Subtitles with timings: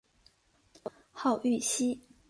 [1.11, 2.01] 号玉溪。